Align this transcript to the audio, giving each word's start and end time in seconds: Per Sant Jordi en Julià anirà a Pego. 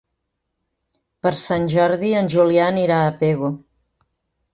Per 1.27 1.31
Sant 1.41 1.67
Jordi 1.73 2.13
en 2.21 2.31
Julià 2.37 2.65
anirà 2.73 2.97
a 3.03 3.13
Pego. 3.21 3.51